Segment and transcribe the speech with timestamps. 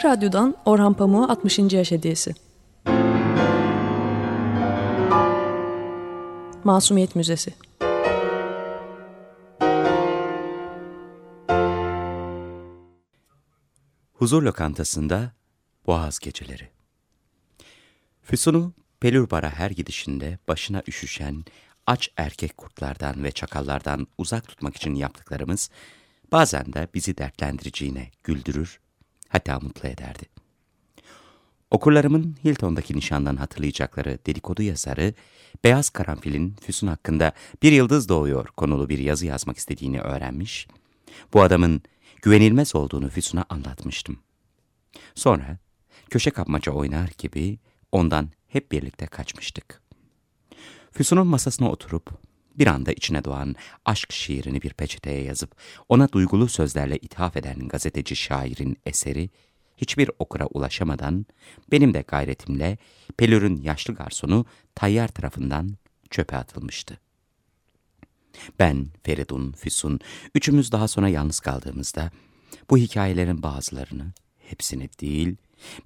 [0.00, 1.58] Açık Radyo'dan Orhan Pamuk'a 60.
[1.58, 2.34] yaş hediyesi.
[6.64, 7.54] Masumiyet Müzesi
[14.12, 15.32] Huzur lokantasında
[15.86, 16.68] Boğaz geceleri.
[18.22, 21.44] Füsun'u Pelurbar'a her gidişinde başına üşüşen
[21.86, 25.70] aç erkek kurtlardan ve çakallardan uzak tutmak için yaptıklarımız
[26.32, 28.80] bazen de bizi dertlendireceğine güldürür,
[29.30, 30.24] hatta mutlu ederdi.
[31.70, 35.14] Okurlarımın Hilton'daki nişandan hatırlayacakları dedikodu yazarı,
[35.64, 40.66] Beyaz Karanfil'in Füsun hakkında bir yıldız doğuyor konulu bir yazı yazmak istediğini öğrenmiş,
[41.34, 41.82] bu adamın
[42.22, 44.18] güvenilmez olduğunu Füsun'a anlatmıştım.
[45.14, 45.58] Sonra
[46.10, 47.58] köşe kapmaca oynar gibi
[47.92, 49.82] ondan hep birlikte kaçmıştık.
[50.92, 52.10] Füsun'un masasına oturup
[52.60, 55.56] bir anda içine doğan aşk şiirini bir peçeteye yazıp
[55.88, 59.30] ona duygulu sözlerle ithaf eden gazeteci şairin eseri
[59.76, 61.26] hiçbir okura ulaşamadan
[61.72, 62.78] benim de gayretimle
[63.16, 65.76] Pelür'ün yaşlı garsonu Tayyar tarafından
[66.10, 66.98] çöpe atılmıştı.
[68.58, 70.00] Ben, Feridun, Füsun,
[70.34, 72.10] üçümüz daha sonra yalnız kaldığımızda
[72.70, 75.36] bu hikayelerin bazılarını, hepsini değil,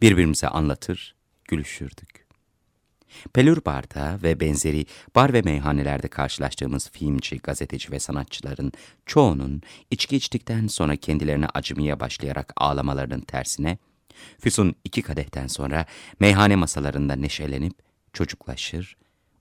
[0.02, 1.14] birbirimize anlatır,
[1.44, 2.23] gülüşürdük.
[3.32, 8.72] Pelur Bar'da ve benzeri bar ve meyhanelerde karşılaştığımız filmci, gazeteci ve sanatçıların
[9.06, 13.78] çoğunun içki içtikten sonra kendilerine acımaya başlayarak ağlamalarının tersine,
[14.38, 15.86] Füsun iki kadehten sonra
[16.20, 17.74] meyhane masalarında neşelenip
[18.12, 18.96] çocuklaşır,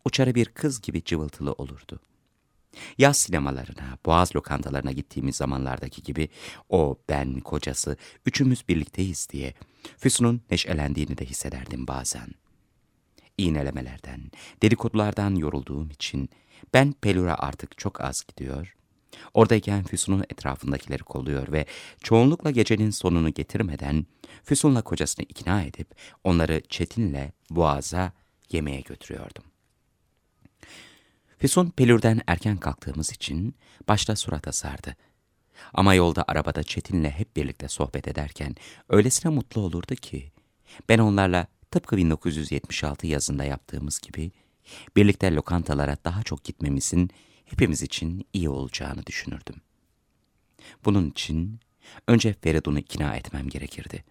[0.05, 1.99] uçarı bir kız gibi cıvıltılı olurdu.
[2.97, 6.29] Yaz sinemalarına, boğaz lokantalarına gittiğimiz zamanlardaki gibi
[6.69, 9.53] o, ben, kocası, üçümüz birlikteyiz diye
[9.97, 12.27] Füsun'un neşelendiğini de hissederdim bazen.
[13.37, 16.29] İğnelemelerden, dedikodulardan yorulduğum için
[16.73, 18.75] ben Pelur'a artık çok az gidiyor,
[19.33, 21.65] oradayken Füsun'un etrafındakileri kolluyor ve
[22.03, 24.05] çoğunlukla gecenin sonunu getirmeden
[24.43, 28.11] Füsun'la kocasını ikna edip onları Çetin'le Boğaz'a
[28.51, 29.43] yemeğe götürüyordum.
[31.37, 33.55] Füsun Pelür'den erken kalktığımız için
[33.87, 34.95] başta surata sardı.
[35.73, 38.55] Ama yolda arabada Çetin'le hep birlikte sohbet ederken
[38.89, 40.31] öylesine mutlu olurdu ki
[40.89, 44.31] ben onlarla tıpkı 1976 yazında yaptığımız gibi
[44.95, 47.09] birlikte lokantalara daha çok gitmemizin
[47.45, 49.55] hepimiz için iyi olacağını düşünürdüm.
[50.85, 51.59] Bunun için
[52.07, 54.03] önce Feridun'u ikna etmem gerekirdi.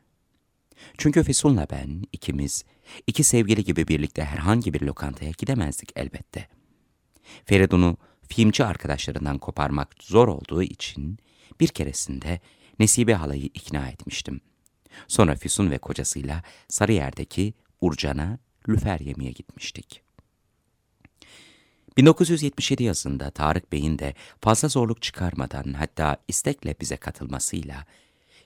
[0.99, 2.65] Çünkü Füsun'la ben ikimiz
[3.07, 6.63] iki sevgili gibi birlikte herhangi bir lokantaya gidemezdik elbette.''
[7.45, 7.97] Feridun'u
[8.29, 11.19] filmci arkadaşlarından koparmak zor olduğu için
[11.61, 12.41] bir keresinde
[12.79, 14.41] Nesibe halayı ikna etmiştim.
[15.09, 18.39] Sonra Füsun ve kocasıyla Sarıyer'deki Urcan'a
[18.69, 20.03] lüfer yemeye gitmiştik.
[21.97, 27.87] 1977 yazında Tarık Bey'in de fazla zorluk çıkarmadan hatta istekle bize katılmasıyla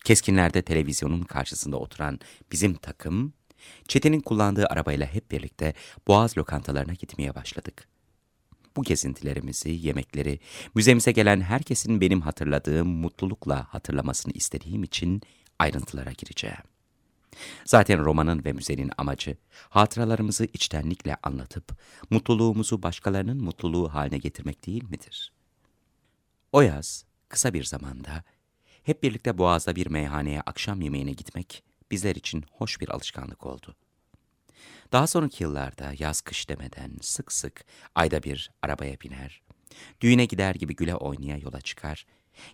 [0.04, 2.20] keskinlerde televizyonun karşısında oturan
[2.52, 3.32] bizim takım
[3.88, 5.74] Çetin'in kullandığı arabayla hep birlikte
[6.06, 7.88] Boğaz lokantalarına gitmeye başladık.
[8.76, 10.38] Bu gezintilerimizi, yemekleri,
[10.74, 15.22] müzemize gelen herkesin benim hatırladığım mutlulukla hatırlamasını istediğim için
[15.58, 16.62] ayrıntılara gireceğim.
[17.64, 19.36] Zaten romanın ve müzenin amacı
[19.68, 21.78] hatıralarımızı içtenlikle anlatıp
[22.10, 25.32] mutluluğumuzu başkalarının mutluluğu haline getirmek değil midir?
[26.52, 28.24] O yaz kısa bir zamanda
[28.82, 33.76] hep birlikte Boğaz'da bir meyhaneye akşam yemeğine gitmek bizler için hoş bir alışkanlık oldu.
[34.92, 39.42] Daha sonraki yıllarda yaz kış demeden sık sık ayda bir arabaya biner,
[40.00, 42.06] düğüne gider gibi güle oynaya yola çıkar,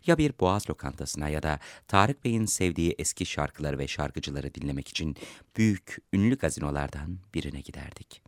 [0.07, 1.59] ya bir boğaz lokantasına ya da
[1.89, 5.17] Tarık Bey'in sevdiği eski şarkıları ve şarkıcıları dinlemek için
[5.57, 8.23] büyük, ünlü gazinolardan birine giderdik.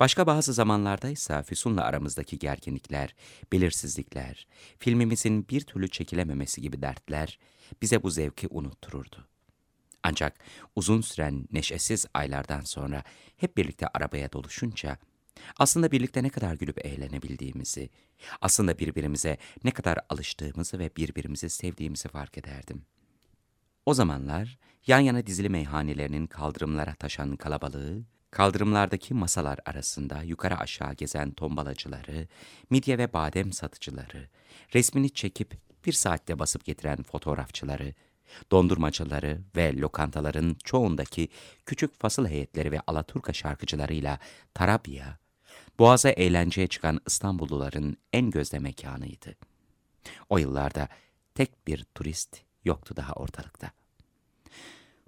[0.00, 3.14] Başka bazı zamanlarda ise Füsun'la aramızdaki gerginlikler,
[3.52, 4.46] belirsizlikler,
[4.78, 7.38] filmimizin bir türlü çekilememesi gibi dertler
[7.82, 9.26] bize bu zevki unuttururdu.
[10.02, 10.38] Ancak
[10.76, 13.04] uzun süren neşesiz aylardan sonra
[13.36, 14.98] hep birlikte arabaya doluşunca
[15.58, 17.90] aslında birlikte ne kadar gülüp eğlenebildiğimizi,
[18.40, 22.82] aslında birbirimize ne kadar alıştığımızı ve birbirimizi sevdiğimizi fark ederdim.
[23.86, 31.30] O zamanlar yan yana dizili meyhanelerinin kaldırımlara taşan kalabalığı Kaldırımlardaki masalar arasında yukarı aşağı gezen
[31.30, 32.28] tombalacıları,
[32.70, 34.28] midye ve badem satıcıları,
[34.74, 37.94] resmini çekip bir saatte basıp getiren fotoğrafçıları,
[38.52, 41.28] dondurmacıları ve lokantaların çoğundaki
[41.66, 44.18] küçük fasıl heyetleri ve Alaturka şarkıcılarıyla
[44.54, 45.18] Tarabya,
[45.78, 49.34] Boğaz'a eğlenceye çıkan İstanbulluların en gözde mekanıydı.
[50.28, 50.88] O yıllarda
[51.34, 53.70] tek bir turist yoktu daha ortalıkta.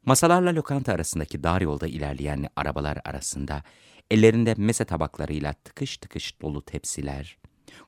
[0.04, 3.62] Masalarla lokanta arasındaki dar yolda ilerleyen arabalar arasında
[4.10, 7.38] ellerinde mese tabaklarıyla tıkış tıkış dolu tepsiler,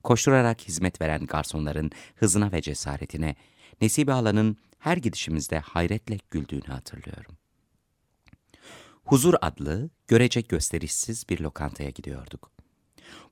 [0.03, 3.37] koşturarak hizmet veren garsonların hızına ve cesaretine
[3.81, 7.37] Nesibe Hala'nın her gidişimizde hayretle güldüğünü hatırlıyorum.
[9.05, 12.51] Huzur adlı, görece gösterişsiz bir lokantaya gidiyorduk.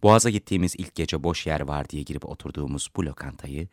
[0.02, 3.69] Boğaz'a gittiğimiz ilk gece boş yer var diye girip oturduğumuz bu lokantayı,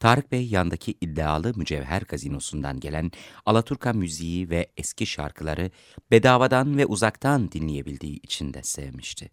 [0.00, 3.10] Tarık Bey yandaki iddialı mücevher gazinosundan gelen
[3.46, 5.70] Alaturka müziği ve eski şarkıları
[6.10, 9.30] bedavadan ve uzaktan dinleyebildiği için de sevmişti.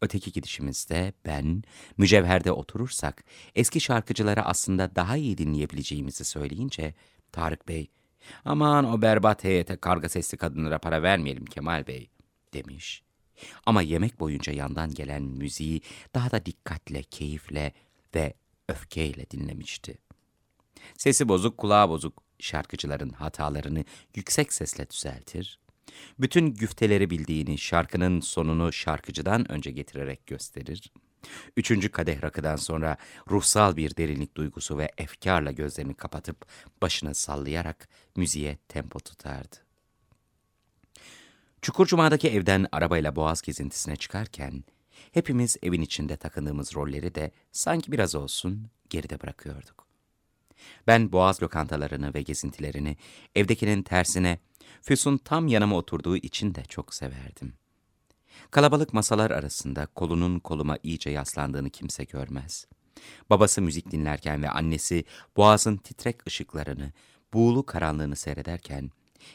[0.00, 1.62] Öteki gidişimizde ben,
[1.96, 3.24] mücevherde oturursak
[3.54, 6.94] eski şarkıcıları aslında daha iyi dinleyebileceğimizi söyleyince
[7.32, 7.90] Tarık Bey,
[8.44, 12.10] aman o berbat heyete karga sesli kadınlara para vermeyelim Kemal Bey
[12.54, 13.02] demiş.
[13.66, 15.80] Ama yemek boyunca yandan gelen müziği
[16.14, 17.72] daha da dikkatle, keyifle
[18.14, 18.34] ve
[18.68, 19.98] öfkeyle dinlemişti.
[20.98, 23.84] Sesi bozuk, kulağı bozuk şarkıcıların hatalarını
[24.14, 25.59] yüksek sesle düzeltir,
[26.18, 30.92] bütün güfteleri bildiğini şarkının sonunu şarkıcıdan önce getirerek gösterir,
[31.56, 32.96] üçüncü kadeh rakıdan sonra
[33.30, 36.46] ruhsal bir derinlik duygusu ve efkarla gözlerini kapatıp
[36.82, 39.56] başını sallayarak müziğe tempo tutardı.
[41.62, 44.64] Çukurcuma'daki evden arabayla Boğaz gezintisine çıkarken,
[45.12, 49.86] hepimiz evin içinde takındığımız rolleri de sanki biraz olsun geride bırakıyorduk.
[50.86, 52.96] Ben Boğaz lokantalarını ve gezintilerini
[53.34, 54.38] evdekinin tersine
[54.82, 57.52] Füsun tam yanıma oturduğu için de çok severdim.
[58.50, 62.66] Kalabalık masalar arasında kolunun koluma iyice yaslandığını kimse görmez.
[63.30, 65.04] Babası müzik dinlerken ve annesi
[65.36, 66.92] boğazın titrek ışıklarını,
[67.34, 68.90] buğulu karanlığını seyrederken,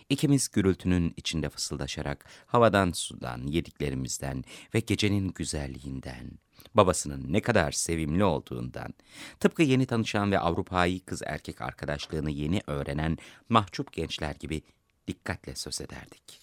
[0.09, 4.43] ikimiz gürültünün içinde fısıldaşarak havadan sudan, yediklerimizden
[4.73, 6.31] ve gecenin güzelliğinden,
[6.73, 8.93] babasının ne kadar sevimli olduğundan,
[9.39, 13.17] tıpkı yeni tanışan ve Avrupa'yı kız erkek arkadaşlığını yeni öğrenen
[13.49, 14.61] mahcup gençler gibi
[15.07, 16.39] dikkatle söz ederdik.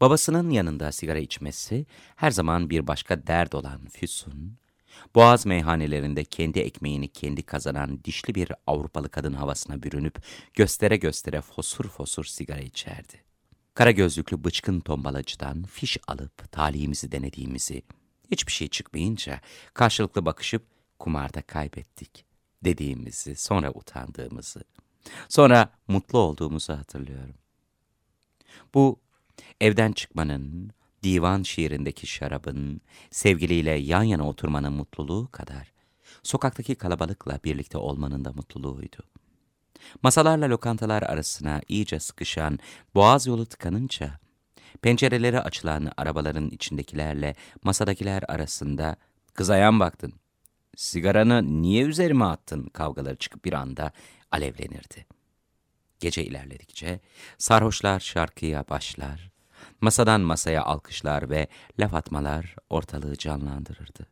[0.00, 1.86] Babasının yanında sigara içmesi
[2.16, 4.58] her zaman bir başka dert olan Füsun,
[5.14, 10.22] Boğaz meyhanelerinde kendi ekmeğini kendi kazanan dişli bir Avrupalı kadın havasına bürünüp
[10.54, 13.24] göstere göstere fosur fosur sigara içerdi.
[13.74, 17.82] Kara gözlüklü bıçkın tombalacıdan fiş alıp talihimizi denediğimizi,
[18.30, 19.40] hiçbir şey çıkmayınca
[19.74, 20.62] karşılıklı bakışıp
[20.98, 22.24] kumarda kaybettik
[22.64, 24.64] dediğimizi, sonra utandığımızı,
[25.28, 27.34] sonra mutlu olduğumuzu hatırlıyorum.
[28.74, 29.00] Bu
[29.60, 30.70] evden çıkmanın,
[31.02, 32.80] divan şiirindeki şarabın,
[33.10, 35.72] sevgiliyle yan yana oturmanın mutluluğu kadar,
[36.22, 38.96] sokaktaki kalabalıkla birlikte olmanın da mutluluğuydu.
[40.02, 42.58] Masalarla lokantalar arasına iyice sıkışan
[42.94, 44.20] boğaz yolu tıkanınca,
[44.82, 48.96] pencereleri açılan arabaların içindekilerle masadakiler arasında
[49.34, 50.12] kızayan baktın,
[50.76, 53.92] sigaranı niye üzerime attın kavgaları çıkıp bir anda
[54.32, 55.06] alevlenirdi.
[56.00, 57.00] Gece ilerledikçe
[57.38, 59.30] sarhoşlar şarkıya başlar,
[59.80, 61.46] masadan masaya alkışlar ve
[61.80, 64.06] laf atmalar ortalığı canlandırırdı.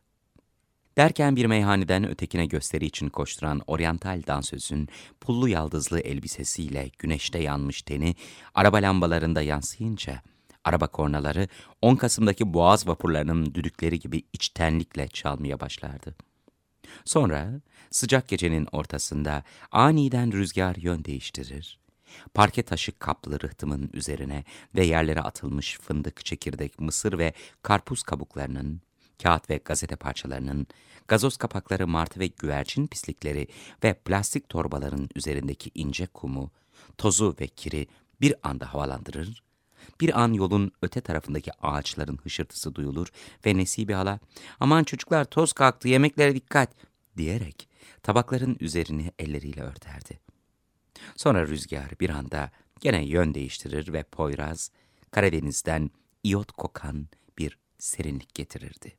[0.97, 4.89] Derken bir meyhaneden ötekine gösteri için koşturan oryantal dansözün
[5.21, 8.15] pullu yaldızlı elbisesiyle güneşte yanmış teni
[8.53, 10.21] araba lambalarında yansıyınca,
[10.63, 11.47] araba kornaları
[11.81, 16.15] 10 Kasım'daki boğaz vapurlarının düdükleri gibi içtenlikle çalmaya başlardı.
[17.05, 17.61] Sonra
[17.91, 21.79] sıcak gecenin ortasında aniden rüzgar yön değiştirir,
[22.33, 24.43] parke taşı kaplı rıhtımın üzerine
[24.75, 28.81] ve yerlere atılmış fındık, çekirdek, mısır ve karpuz kabuklarının,
[29.23, 30.67] kağıt ve gazete parçalarının,
[31.07, 33.47] gazoz kapakları, martı ve güvercin pislikleri
[33.83, 36.51] ve plastik torbaların üzerindeki ince kumu,
[36.97, 37.87] tozu ve kiri
[38.21, 39.43] bir anda havalandırır,
[40.01, 43.07] bir an yolun öte tarafındaki ağaçların hışırtısı duyulur
[43.45, 44.19] ve Nesibe hala,
[44.59, 46.69] aman çocuklar toz kalktı yemeklere dikkat
[47.17, 47.69] diyerek
[48.03, 50.19] tabakların üzerini elleriyle örterdi.
[51.15, 54.71] Sonra rüzgar bir anda gene yön değiştirir ve Poyraz,
[55.11, 55.89] Karadeniz'den
[56.23, 58.97] iyot kokan bir serinlik getirirdi.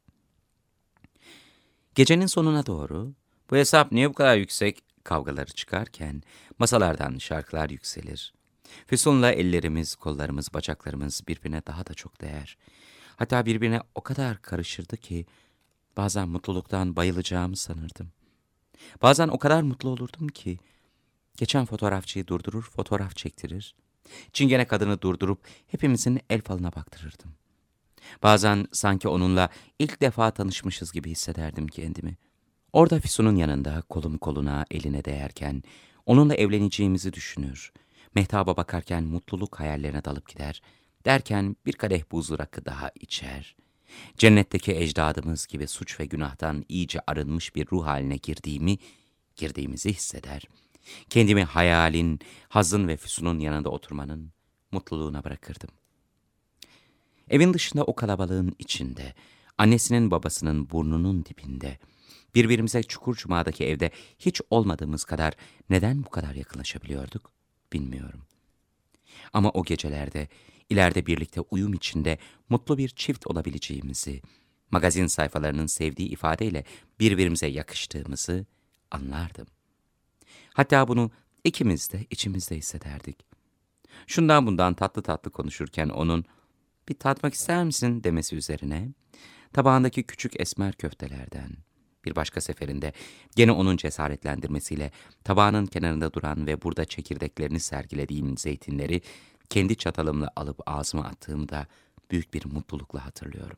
[1.95, 3.14] Gecenin sonuna doğru,
[3.50, 6.23] bu hesap niye bu kadar yüksek kavgaları çıkarken
[6.59, 8.35] masalardan şarkılar yükselir.
[8.87, 12.56] Füsun'la ellerimiz, kollarımız, bacaklarımız birbirine daha da çok değer.
[13.16, 15.26] Hatta birbirine o kadar karışırdı ki
[15.96, 18.08] bazen mutluluktan bayılacağımı sanırdım.
[19.02, 20.58] Bazen o kadar mutlu olurdum ki
[21.37, 23.75] Geçen fotoğrafçıyı durdurur, fotoğraf çektirir.
[24.32, 27.35] Çingene kadını durdurup hepimizin el falına baktırırdım.
[28.23, 32.16] Bazen sanki onunla ilk defa tanışmışız gibi hissederdim kendimi.
[32.73, 35.62] Orada Füsun'un yanında kolum koluna eline değerken
[36.06, 37.73] onunla evleneceğimizi düşünür.
[38.16, 40.62] Mehtaba bakarken mutluluk hayallerine dalıp gider.
[41.04, 43.56] Derken bir kadeh buzlu rakı daha içer.
[44.18, 48.78] Cennetteki ecdadımız gibi suç ve günahtan iyice arınmış bir ruh haline girdiğimi,
[49.37, 50.42] girdiğimizi hisseder.
[51.11, 54.32] Kendimi hayalin, hazın ve Füsun'un yanında oturmanın
[54.73, 55.70] mutluluğuna bırakırdım.
[57.30, 59.14] Evin dışında o kalabalığın içinde,
[59.58, 61.78] annesinin babasının burnunun dibinde,
[62.35, 65.35] birbirimize Çukur Cuma'daki evde hiç olmadığımız kadar
[65.70, 67.36] neden bu kadar yakınlaşabiliyorduk
[67.73, 68.23] bilmiyorum.
[69.32, 70.28] Ama o gecelerde
[70.70, 72.18] ileride birlikte uyum içinde
[72.49, 74.23] mutlu bir çift olabileceğimizi,
[74.70, 76.64] magazin sayfalarının sevdiği ifadeyle
[77.00, 78.46] birbirimize yakıştığımızı
[78.90, 79.46] anlardım.
[80.54, 81.11] Hatta bunu
[81.44, 83.18] ikimiz de içimizde hissederdik.
[84.06, 86.25] Şundan bundan tatlı tatlı konuşurken onun
[86.88, 88.88] bir tatmak ister misin demesi üzerine
[89.52, 91.50] tabağındaki küçük esmer köftelerden,
[92.06, 92.92] bir başka seferinde
[93.36, 94.90] gene onun cesaretlendirmesiyle
[95.25, 99.02] tabağının kenarında duran ve burada çekirdeklerini sergilediğim zeytinleri
[99.50, 101.66] kendi çatalımla alıp ağzıma attığımda
[102.10, 103.56] büyük bir mutlulukla hatırlıyorum.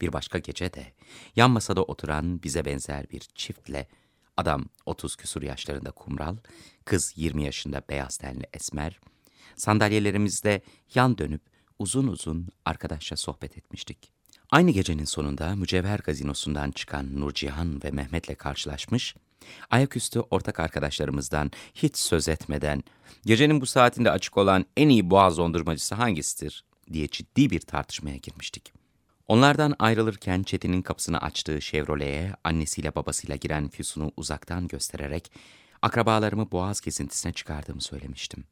[0.00, 0.92] Bir başka gece de
[1.36, 3.88] yan masada oturan bize benzer bir çiftle
[4.36, 6.36] adam 30 küsur yaşlarında kumral,
[6.84, 9.00] kız 20 yaşında beyaz tenli esmer,
[9.56, 10.62] sandalyelerimizde
[10.94, 11.42] yan dönüp
[11.78, 14.15] uzun uzun arkadaşça sohbet etmiştik.
[14.50, 19.14] Aynı gecenin sonunda Mücevher Gazinosu'ndan çıkan Nurcihan ve Mehmet'le karşılaşmış,
[19.70, 22.84] ayaküstü ortak arkadaşlarımızdan hiç söz etmeden,
[23.24, 28.72] gecenin bu saatinde açık olan en iyi boğaz dondurmacısı hangisidir diye ciddi bir tartışmaya girmiştik.
[29.28, 35.32] Onlardan ayrılırken Çetin'in kapısını açtığı Chevrolet'e annesiyle babasıyla giren Füsun'u uzaktan göstererek
[35.82, 38.44] akrabalarımı boğaz gezintisine çıkardığımı söylemiştim.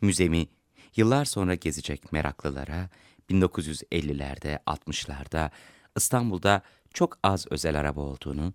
[0.00, 0.48] Müzemi
[0.96, 2.88] yıllar sonra gezecek meraklılara
[3.30, 5.50] 1950'lerde, 60'larda
[5.96, 6.62] İstanbul'da
[6.94, 8.52] çok az özel araba olduğunu,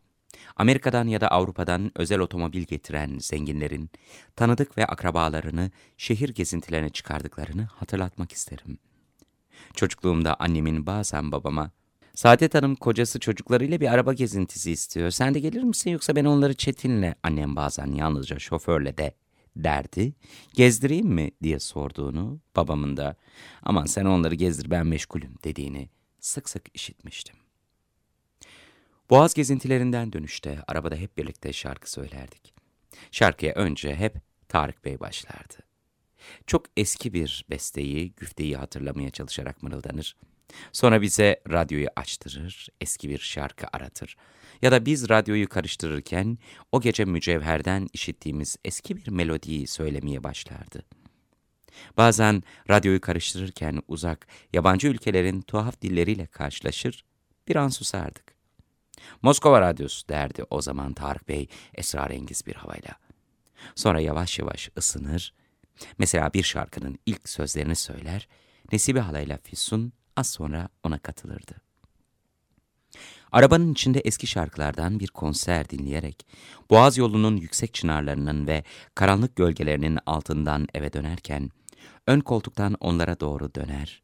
[0.56, 3.89] Amerika'dan ya da Avrupa'dan özel otomobil getiren zenginlerin
[4.36, 8.77] tanıdık ve akrabalarını şehir gezintilerine çıkardıklarını hatırlatmak isterim.
[9.74, 11.72] Çocukluğumda annemin bazen babama,
[12.15, 15.12] Saadet Hanım kocası çocuklarıyla bir araba gezintisi istiyor.
[15.12, 19.15] Sen de gelir misin yoksa ben onları Çetin'le, annem bazen yalnızca şoförle de
[19.55, 20.13] derdi.
[20.53, 23.15] Gezdireyim mi diye sorduğunu, babamın da
[23.63, 27.36] aman sen onları gezdir ben meşgulüm dediğini sık sık işitmiştim.
[29.10, 32.53] Boğaz gezintilerinden dönüşte arabada hep birlikte şarkı söylerdik.
[33.12, 34.15] Şarkıya önce hep
[34.50, 35.55] Tarık Bey başlardı.
[36.48, 40.15] Çok eski bir besteyi, güfteyi hatırlamaya çalışarak mırıldanır.
[40.72, 44.16] Sonra bize radyoyu açtırır, eski bir şarkı aratır.
[44.62, 46.38] Ya da biz radyoyu karıştırırken
[46.72, 50.84] o gece mücevherden işittiğimiz eski bir melodiyi söylemeye başlardı.
[51.98, 57.06] Bazen radyoyu karıştırırken uzak, yabancı ülkelerin tuhaf dilleriyle karşılaşır,
[57.48, 58.34] bir an susardık.
[59.22, 62.92] Moskova Radyosu derdi o zaman Tarık Bey esrarengiz bir havayla.
[63.76, 65.34] Sonra yavaş yavaş ısınır,
[65.98, 68.28] mesela bir şarkının ilk sözlerini söyler,
[68.72, 71.53] Nesibe halayla Füsun az sonra ona katılırdı.
[73.32, 76.27] Arabanın içinde eski şarkılardan bir konser dinleyerek,
[76.70, 78.63] Boğaz yolunun yüksek çınarlarının ve
[78.96, 81.50] karanlık gölgelerinin altından eve dönerken,
[82.08, 84.01] ön koltuktan onlara doğru döner,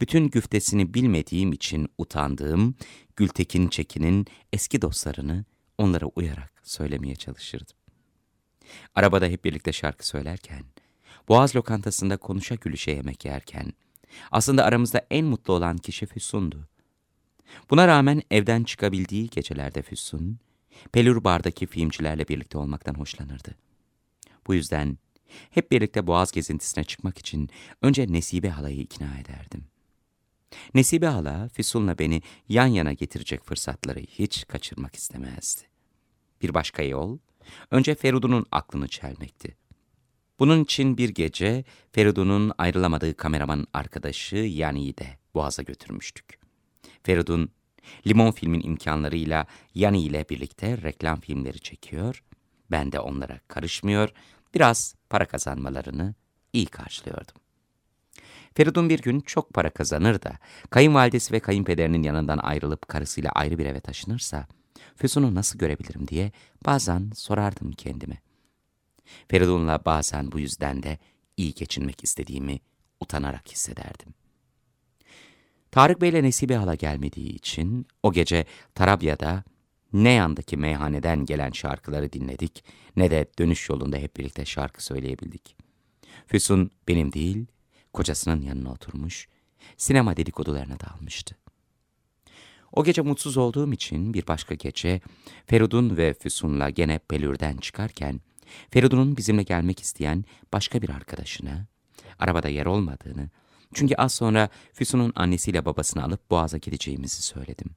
[0.00, 2.74] bütün güftesini bilmediğim için utandığım
[3.16, 5.44] Gültekin Çekin'in eski dostlarını
[5.78, 7.76] onlara uyarak söylemeye çalışırdım.
[8.94, 10.64] Arabada hep birlikte şarkı söylerken,
[11.28, 13.72] Boğaz lokantasında konuşa gülüşe yemek yerken,
[14.32, 16.68] aslında aramızda en mutlu olan kişi Füsun'du.
[17.70, 20.38] Buna rağmen evden çıkabildiği gecelerde Füsun,
[20.92, 23.54] Pelur Bar'daki filmcilerle birlikte olmaktan hoşlanırdı.
[24.46, 24.98] Bu yüzden
[25.50, 27.50] hep birlikte Boğaz gezintisine çıkmak için
[27.82, 29.64] önce Nesibe halayı ikna ederdim.
[30.74, 35.62] Nesibe hala Füsun'la beni yan yana getirecek fırsatları hiç kaçırmak istemezdi.
[36.42, 37.18] Bir başka yol,
[37.70, 39.56] önce Feridun'un aklını çelmekti.
[40.40, 46.38] Bunun için bir gece Feridun'un ayrılamadığı kameraman arkadaşı Yani'yi de Boğaz'a götürmüştük.
[47.02, 47.50] Feridun,
[48.06, 52.22] Limon filmin imkanlarıyla Yani ile birlikte reklam filmleri çekiyor,
[52.70, 54.12] ben de onlara karışmıyor,
[54.54, 56.14] biraz para kazanmalarını
[56.52, 57.34] iyi karşılıyordum.
[58.54, 60.38] Feridun bir gün çok para kazanır da,
[60.70, 64.46] kayınvalidesi ve kayınpederinin yanından ayrılıp karısıyla ayrı bir eve taşınırsa,
[64.96, 66.32] Füsun'u nasıl görebilirim diye
[66.66, 68.29] bazen sorardım kendime.
[69.28, 70.98] Feridun'la bazen bu yüzden de
[71.36, 72.60] iyi geçinmek istediğimi
[73.00, 74.14] utanarak hissederdim.
[75.70, 79.44] Tarık Bey'le Nesibe Hala gelmediği için o gece Tarabya'da
[79.92, 82.64] ne yandaki meyhaneden gelen şarkıları dinledik
[82.96, 85.56] ne de dönüş yolunda hep birlikte şarkı söyleyebildik.
[86.26, 87.46] Füsun benim değil,
[87.92, 89.28] kocasının yanına oturmuş,
[89.76, 91.36] sinema dedikodularına dalmıştı.
[92.72, 95.00] O gece mutsuz olduğum için bir başka gece
[95.46, 98.20] Feridun ve Füsun'la gene Pelür'den çıkarken
[98.70, 101.66] Feridun'un bizimle gelmek isteyen başka bir arkadaşına,
[102.18, 103.30] arabada yer olmadığını,
[103.74, 107.70] çünkü az sonra Füsun'un annesiyle babasını alıp Boğaz'a gideceğimizi söyledim.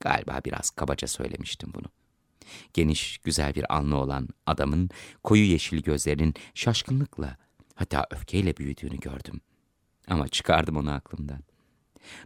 [0.00, 1.86] Galiba biraz kabaca söylemiştim bunu.
[2.74, 4.90] Geniş, güzel bir alnı olan adamın
[5.24, 7.36] koyu yeşil gözlerinin şaşkınlıkla,
[7.74, 9.40] hatta öfkeyle büyüdüğünü gördüm.
[10.08, 11.40] Ama çıkardım onu aklımdan.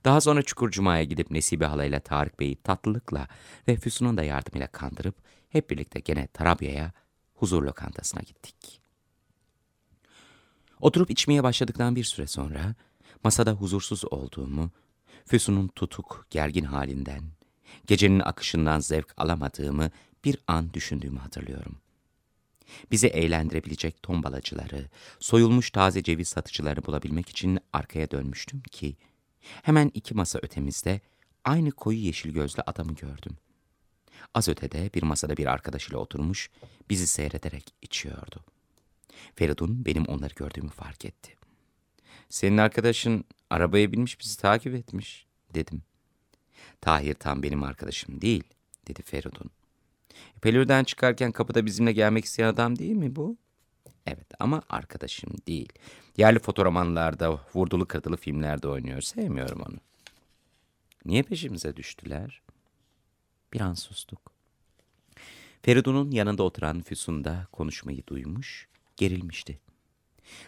[0.04, 3.28] Daha sonra Çukurcuma'ya gidip Nesibe halayla Tarık Bey'i tatlılıkla
[3.68, 5.16] ve Füsun'un da yardımıyla kandırıp
[5.48, 6.92] hep birlikte gene Tarabya'ya
[7.36, 8.80] huzur lokantasına gittik.
[10.80, 12.74] Oturup içmeye başladıktan bir süre sonra
[13.24, 14.70] masada huzursuz olduğumu,
[15.24, 17.22] Füsun'un tutuk, gergin halinden,
[17.86, 19.90] gecenin akışından zevk alamadığımı
[20.24, 21.78] bir an düşündüğümü hatırlıyorum.
[22.90, 24.88] Bizi eğlendirebilecek tombalacıları,
[25.20, 28.96] soyulmuş taze ceviz satıcıları bulabilmek için arkaya dönmüştüm ki,
[29.62, 31.00] hemen iki masa ötemizde
[31.44, 33.36] aynı koyu yeşil gözlü adamı gördüm.
[34.36, 36.50] Az ötede bir masada bir arkadaşıyla oturmuş,
[36.90, 38.44] bizi seyrederek içiyordu.
[39.34, 41.36] Feridun benim onları gördüğümü fark etti.
[42.28, 45.82] Senin arkadaşın arabaya binmiş bizi takip etmiş, dedim.
[46.80, 48.44] Tahir tam benim arkadaşım değil,
[48.88, 49.50] dedi Feridun.
[50.42, 53.36] Pelür'den çıkarken kapıda bizimle gelmek isteyen adam değil mi bu?
[54.06, 55.72] Evet ama arkadaşım değil.
[56.16, 59.00] Yerli fotoğramanlarda, vurdulu kırdılı filmlerde oynuyor.
[59.00, 59.76] Sevmiyorum onu.
[61.04, 62.42] Niye peşimize düştüler?
[63.52, 64.32] Bir an sustuk.
[65.62, 69.60] Feridun'un yanında oturan Füsun da konuşmayı duymuş, gerilmişti.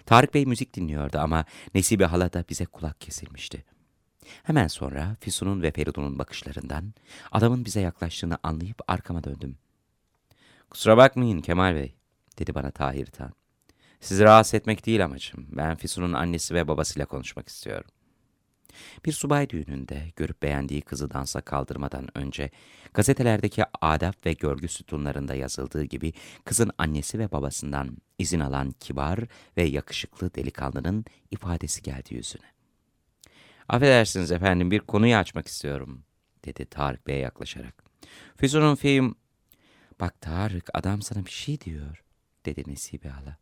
[0.07, 3.65] Tarık Bey müzik dinliyordu ama Nesibe hala da bize kulak kesilmişti.
[4.43, 6.95] Hemen sonra Füsun'un ve Feridun'un bakışlarından
[7.33, 9.57] adamın bize yaklaştığını anlayıp arkama döndüm.
[10.71, 11.95] Kusura bakmayın Kemal Bey,
[12.39, 13.33] dedi bana Tahir Tan.
[14.01, 15.47] Sizi rahatsız etmek değil amacım.
[15.49, 17.91] Ben Füsun'un annesi ve babasıyla konuşmak istiyorum.
[19.05, 22.51] Bir subay düğününde görüp beğendiği kızı dansa kaldırmadan önce
[22.95, 26.13] gazetelerdeki adap ve görgü sütunlarında yazıldığı gibi
[26.45, 29.21] kızın annesi ve babasından izin alan kibar
[29.57, 32.47] ve yakışıklı delikanlının ifadesi geldi yüzüne.
[33.69, 36.03] Affedersiniz efendim bir konuyu açmak istiyorum
[36.45, 37.85] dedi Tarık Bey'e yaklaşarak.
[38.37, 39.15] Füsun'un film...
[40.01, 42.05] Bak Tarık adam sana bir şey diyor
[42.47, 43.37] dedi Nesibe hala.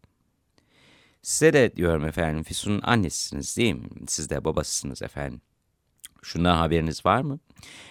[1.27, 3.89] Size de diyorum efendim Füsun'un annesisiniz değil mi?
[4.09, 5.41] Siz de babasısınız efendim.
[6.23, 7.39] Şundan haberiniz var mı?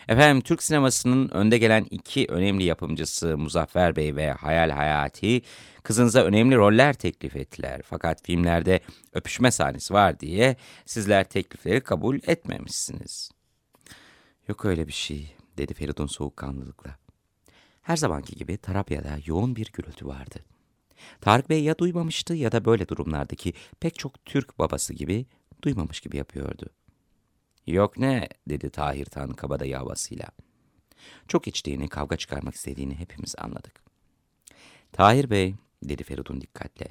[0.08, 5.42] Efendim Türk sinemasının önde gelen iki önemli yapımcısı Muzaffer Bey ve Hayal Hayati
[5.84, 7.82] kızınıza önemli roller teklif ettiler.
[7.86, 8.80] Fakat filmlerde
[9.14, 13.32] öpüşme sahnesi var diye sizler teklifleri kabul etmemişsiniz.
[14.48, 16.96] Yok öyle bir şey dedi Feridun soğukkanlılıkla.
[17.82, 20.55] Her zamanki gibi Tarabya'da yoğun bir gürültü vardı.
[21.22, 25.26] Tarık Bey ya duymamıştı ya da böyle durumlardaki pek çok Türk babası gibi
[25.64, 26.70] duymamış gibi yapıyordu.
[27.68, 30.28] Yok ne dedi Tahir Tan kabadayı havasıyla.
[31.28, 33.84] Çok içtiğini, kavga çıkarmak istediğini hepimiz anladık.
[34.92, 36.88] Tahir Bey dedi Feridun dikkatle.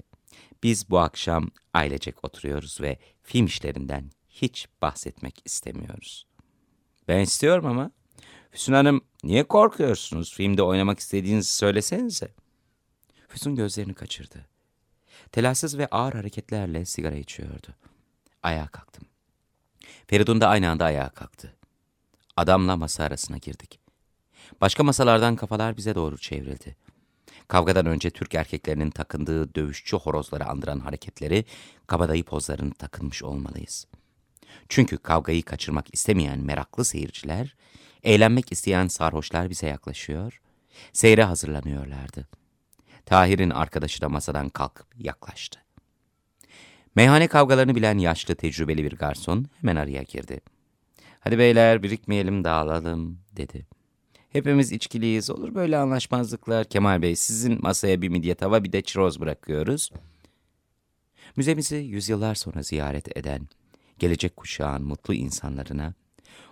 [0.63, 6.27] Biz bu akşam ailecek oturuyoruz ve film işlerinden hiç bahsetmek istemiyoruz.
[7.09, 7.91] Ben istiyorum ama.
[8.51, 10.35] Füsun Hanım niye korkuyorsunuz?
[10.35, 12.29] Filmde oynamak istediğinizi söylesenize.
[13.35, 14.47] Füsun gözlerini kaçırdı.
[15.33, 17.67] Telassız ve ağır hareketlerle sigara içiyordu.
[18.43, 19.05] Ayağa kalktım.
[20.07, 21.55] Feridun da aynı anda ayağa kalktı.
[22.37, 23.81] Adamla masa arasına girdik.
[24.61, 26.77] Başka masalardan kafalar bize doğru çevrildi.
[27.49, 31.45] Kavgadan önce Türk erkeklerinin takındığı dövüşçü horozları andıran hareketleri,
[31.87, 33.87] kabadayı pozlarını takınmış olmalıyız.
[34.69, 37.57] Çünkü kavgayı kaçırmak istemeyen meraklı seyirciler,
[38.03, 40.41] eğlenmek isteyen sarhoşlar bize yaklaşıyor,
[40.93, 42.29] seyre hazırlanıyorlardı.
[43.07, 45.61] Tahir'in arkadaşı da masadan kalkıp yaklaştı.
[46.97, 50.41] Meyhane kavgalarını bilen yaşlı tecrübeli bir garson hemen araya girdi.
[51.21, 53.67] Hadi beyler birikmeyelim dağılalım dedi.
[54.31, 56.65] Hepimiz içkiliyiz olur böyle anlaşmazlıklar.
[56.65, 59.91] Kemal Bey sizin masaya bir midye tava bir de çiroz bırakıyoruz.
[61.37, 63.49] Müzemizi yüzyıllar sonra ziyaret eden,
[63.99, 65.95] gelecek kuşağın mutlu insanlarına,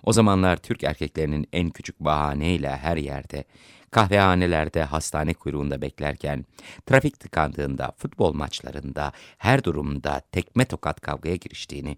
[0.04, 3.44] o zamanlar Türk erkeklerinin en küçük bahaneyle her yerde,
[3.90, 6.44] kahvehanelerde, hastane kuyruğunda beklerken,
[6.86, 11.96] trafik tıkandığında, futbol maçlarında, her durumda tekme tokat kavgaya giriştiğini,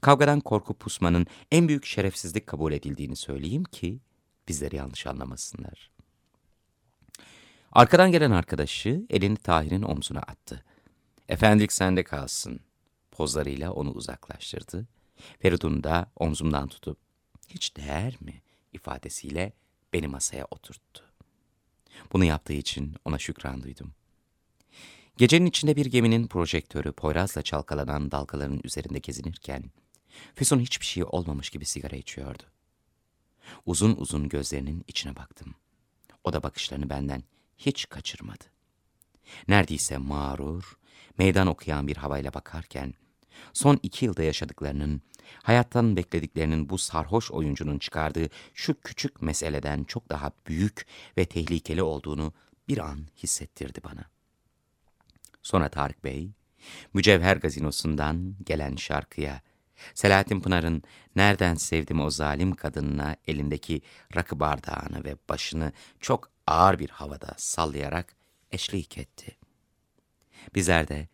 [0.00, 4.00] kavgadan korku pusmanın en büyük şerefsizlik kabul edildiğini söyleyeyim ki,
[4.48, 5.90] bizleri yanlış anlamasınlar.
[7.72, 10.64] Arkadan gelen arkadaşı elini Tahir'in omzuna attı.
[11.28, 12.60] Efendilik sende kalsın.
[13.10, 14.86] Pozlarıyla onu uzaklaştırdı.
[15.38, 16.98] Feridun da omzumdan tutup,
[17.48, 19.52] hiç değer mi ifadesiyle
[19.92, 21.04] beni masaya oturttu.
[22.12, 23.94] Bunu yaptığı için ona şükran duydum.
[25.16, 29.64] Gecenin içinde bir geminin projektörü Poyraz'la çalkalanan dalgaların üzerinde gezinirken,
[30.34, 32.42] Füsun hiçbir şey olmamış gibi sigara içiyordu.
[33.66, 35.54] Uzun uzun gözlerinin içine baktım.
[36.24, 37.22] O da bakışlarını benden
[37.58, 38.44] hiç kaçırmadı.
[39.48, 40.78] Neredeyse mağrur,
[41.18, 42.94] meydan okuyan bir havayla bakarken,
[43.52, 45.02] son iki yılda yaşadıklarının,
[45.42, 50.86] hayattan beklediklerinin bu sarhoş oyuncunun çıkardığı şu küçük meseleden çok daha büyük
[51.18, 52.32] ve tehlikeli olduğunu
[52.68, 54.04] bir an hissettirdi bana.
[55.42, 56.30] Sonra Tarık Bey,
[56.94, 59.40] Mücevher Gazinosu'ndan gelen şarkıya,
[59.94, 60.82] Selahattin Pınar'ın
[61.16, 63.82] nereden sevdim o zalim kadınına elindeki
[64.16, 68.16] rakı bardağını ve başını çok ağır bir havada sallayarak
[68.52, 69.36] eşlik etti.
[70.54, 71.08] Bizler de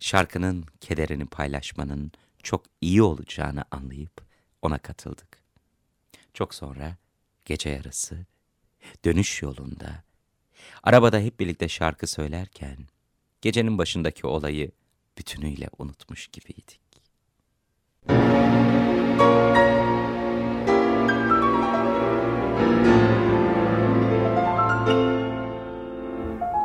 [0.00, 4.20] şarkının kederini paylaşmanın çok iyi olacağını anlayıp
[4.62, 5.40] ona katıldık.
[6.34, 6.96] Çok sonra
[7.44, 8.26] gece yarısı
[9.04, 10.02] dönüş yolunda
[10.82, 12.76] arabada hep birlikte şarkı söylerken
[13.40, 14.70] gecenin başındaki olayı
[15.18, 16.80] bütünüyle unutmuş gibiydik.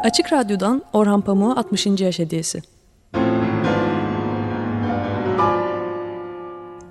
[0.04, 1.86] Açık Radyo'dan Orhan Pamuk'a 60.
[1.86, 2.75] yaş hediyesi.